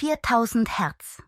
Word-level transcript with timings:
4000 0.00 0.78
Hertz. 0.78 1.20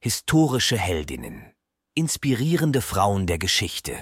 Historische 0.00 0.78
Heldinnen. 0.78 1.52
Inspirierende 1.94 2.80
Frauen 2.80 3.26
der 3.26 3.36
Geschichte. 3.36 3.92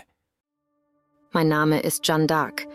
Mein 1.33 1.49
Name 1.49 1.81
ist 1.81 2.05
Jeanne 2.05 2.27
d'Arc. 2.27 2.69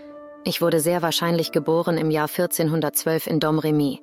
Ich 0.43 0.61
wurde 0.61 0.81
sehr 0.81 1.01
wahrscheinlich 1.01 1.53
geboren 1.53 1.97
im 1.97 2.11
Jahr 2.11 2.27
1412 2.27 3.27
in 3.27 3.39
Domremy, 3.39 4.01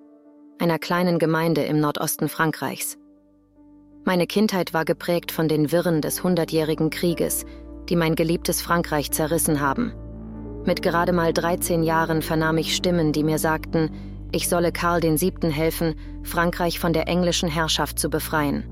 einer 0.59 0.79
kleinen 0.79 1.19
Gemeinde 1.19 1.65
im 1.65 1.79
Nordosten 1.79 2.31
Frankreichs. 2.31 2.97
Meine 4.05 4.27
Kindheit 4.27 4.73
war 4.73 4.87
geprägt 4.87 5.33
von 5.33 5.49
den 5.49 5.71
Wirren 5.71 6.01
des 6.01 6.23
Hundertjährigen 6.23 6.89
Krieges, 6.89 7.45
die 7.91 7.97
mein 7.97 8.15
geliebtes 8.15 8.63
Frankreich 8.63 9.11
zerrissen 9.11 9.61
haben. 9.61 9.93
Mit 10.65 10.81
gerade 10.81 11.13
mal 11.13 11.35
13 11.35 11.83
Jahren 11.83 12.23
vernahm 12.23 12.57
ich 12.57 12.75
Stimmen, 12.75 13.13
die 13.13 13.23
mir 13.23 13.39
sagten, 13.39 14.12
ich 14.33 14.49
solle 14.49 14.73
Karl 14.73 15.03
VII. 15.03 15.53
helfen, 15.53 15.95
Frankreich 16.23 16.81
von 16.81 16.93
der 16.93 17.07
englischen 17.07 17.49
Herrschaft 17.49 17.99
zu 17.99 18.09
befreien. 18.09 18.65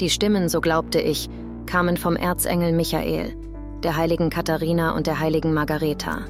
Die 0.00 0.10
Stimmen, 0.10 0.48
so 0.48 0.60
glaubte 0.60 1.00
ich, 1.00 1.30
kamen 1.66 1.96
vom 1.96 2.16
Erzengel 2.16 2.72
Michael, 2.72 3.34
der 3.82 3.96
heiligen 3.96 4.28
Katharina 4.28 4.94
und 4.96 5.06
der 5.06 5.20
heiligen 5.20 5.54
Margareta. 5.54 6.26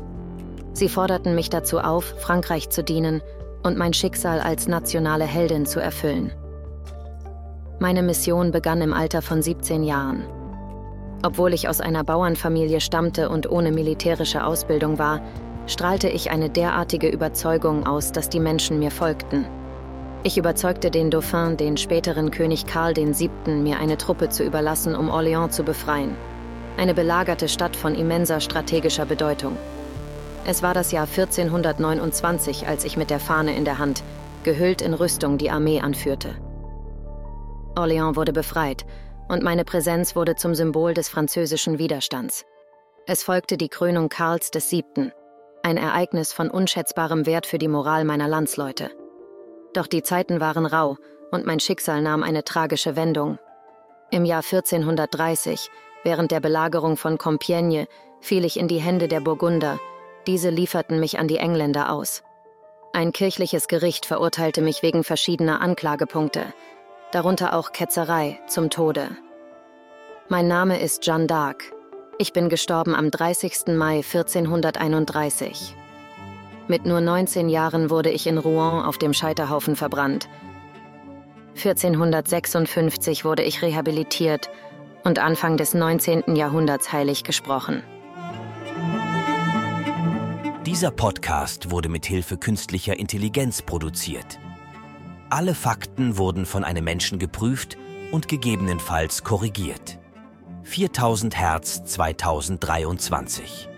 Sie 0.74 0.88
forderten 0.88 1.34
mich 1.34 1.50
dazu 1.50 1.78
auf, 1.80 2.14
Frankreich 2.18 2.68
zu 2.70 2.84
dienen 2.84 3.22
und 3.62 3.78
mein 3.78 3.94
Schicksal 3.94 4.40
als 4.40 4.68
nationale 4.68 5.24
Heldin 5.24 5.66
zu 5.66 5.80
erfüllen. 5.80 6.32
Meine 7.78 8.02
Mission 8.02 8.52
begann 8.52 8.80
im 8.80 8.92
Alter 8.92 9.22
von 9.22 9.42
17 9.42 9.82
Jahren. 9.82 10.24
Obwohl 11.24 11.54
ich 11.54 11.68
aus 11.68 11.80
einer 11.80 12.04
Bauernfamilie 12.04 12.80
stammte 12.80 13.28
und 13.28 13.50
ohne 13.50 13.72
militärische 13.72 14.44
Ausbildung 14.44 14.98
war, 14.98 15.20
strahlte 15.66 16.08
ich 16.08 16.30
eine 16.30 16.50
derartige 16.50 17.08
Überzeugung 17.08 17.86
aus, 17.86 18.12
dass 18.12 18.28
die 18.28 18.40
Menschen 18.40 18.78
mir 18.78 18.90
folgten. 18.90 19.46
Ich 20.24 20.38
überzeugte 20.38 20.90
den 20.90 21.10
Dauphin, 21.10 21.56
den 21.56 21.76
späteren 21.76 22.30
König 22.30 22.66
Karl 22.66 22.94
VII., 22.96 23.30
mir 23.46 23.78
eine 23.78 23.98
Truppe 23.98 24.28
zu 24.28 24.44
überlassen, 24.44 24.94
um 24.94 25.10
Orléans 25.10 25.50
zu 25.50 25.64
befreien. 25.64 26.16
Eine 26.76 26.94
belagerte 26.94 27.48
Stadt 27.48 27.74
von 27.74 27.94
immenser 27.94 28.40
strategischer 28.40 29.04
Bedeutung. 29.04 29.56
Es 30.44 30.62
war 30.62 30.74
das 30.74 30.92
Jahr 30.92 31.06
1429, 31.06 32.66
als 32.66 32.84
ich 32.84 32.96
mit 32.96 33.10
der 33.10 33.20
Fahne 33.20 33.56
in 33.56 33.64
der 33.64 33.78
Hand, 33.78 34.02
gehüllt 34.44 34.80
in 34.80 34.94
Rüstung, 34.94 35.38
die 35.38 35.50
Armee 35.50 35.80
anführte. 35.80 36.36
Orléans 37.74 38.16
wurde 38.16 38.32
befreit 38.32 38.84
und 39.28 39.42
meine 39.42 39.64
Präsenz 39.64 40.14
wurde 40.14 40.36
zum 40.36 40.54
Symbol 40.54 40.94
des 40.94 41.08
französischen 41.08 41.78
Widerstands. 41.78 42.44
Es 43.06 43.22
folgte 43.22 43.56
die 43.56 43.68
Krönung 43.68 44.08
Karls 44.08 44.50
VII., 44.52 45.12
ein 45.62 45.76
Ereignis 45.76 46.32
von 46.32 46.50
unschätzbarem 46.50 47.26
Wert 47.26 47.46
für 47.46 47.58
die 47.58 47.68
Moral 47.68 48.04
meiner 48.04 48.28
Landsleute. 48.28 48.90
Doch 49.72 49.86
die 49.86 50.02
Zeiten 50.02 50.40
waren 50.40 50.66
rau 50.66 50.96
und 51.30 51.46
mein 51.46 51.60
Schicksal 51.60 52.02
nahm 52.02 52.22
eine 52.22 52.44
tragische 52.44 52.96
Wendung. 52.96 53.38
Im 54.10 54.24
Jahr 54.24 54.42
1430, 54.42 55.70
während 56.04 56.30
der 56.30 56.40
Belagerung 56.40 56.96
von 56.96 57.16
Compiègne, 57.16 57.86
fiel 58.20 58.44
ich 58.44 58.58
in 58.58 58.68
die 58.68 58.80
Hände 58.80 59.08
der 59.08 59.20
Burgunder. 59.20 59.78
Diese 60.26 60.50
lieferten 60.50 61.00
mich 61.00 61.18
an 61.18 61.28
die 61.28 61.38
Engländer 61.38 61.90
aus. 61.90 62.22
Ein 62.92 63.12
kirchliches 63.12 63.68
Gericht 63.68 64.04
verurteilte 64.04 64.60
mich 64.60 64.82
wegen 64.82 65.02
verschiedener 65.02 65.60
Anklagepunkte, 65.60 66.52
darunter 67.10 67.54
auch 67.56 67.72
Ketzerei, 67.72 68.38
zum 68.46 68.68
Tode. 68.68 69.16
Mein 70.28 70.46
Name 70.46 70.80
ist 70.80 71.02
Jeanne 71.02 71.26
d'Arc. 71.26 71.81
Ich 72.18 72.32
bin 72.32 72.48
gestorben 72.48 72.94
am 72.94 73.10
30. 73.10 73.68
Mai 73.68 73.96
1431. 73.96 75.74
Mit 76.68 76.84
nur 76.84 77.00
19 77.00 77.48
Jahren 77.48 77.90
wurde 77.90 78.10
ich 78.10 78.26
in 78.26 78.38
Rouen 78.38 78.84
auf 78.84 78.98
dem 78.98 79.14
Scheiterhaufen 79.14 79.76
verbrannt. 79.76 80.28
1456 81.56 83.24
wurde 83.24 83.42
ich 83.42 83.62
rehabilitiert 83.62 84.50
und 85.04 85.18
Anfang 85.18 85.56
des 85.56 85.74
19. 85.74 86.36
Jahrhunderts 86.36 86.92
heilig 86.92 87.24
gesprochen. 87.24 87.82
Dieser 90.66 90.90
Podcast 90.90 91.70
wurde 91.70 91.88
mit 91.88 92.06
Hilfe 92.06 92.36
künstlicher 92.36 92.98
Intelligenz 92.98 93.62
produziert. 93.62 94.38
Alle 95.28 95.54
Fakten 95.54 96.18
wurden 96.18 96.46
von 96.46 96.62
einem 96.62 96.84
Menschen 96.84 97.18
geprüft 97.18 97.76
und 98.12 98.28
gegebenenfalls 98.28 99.24
korrigiert. 99.24 99.98
4000 100.72 101.36
Hertz 101.36 101.84
2023 101.84 103.71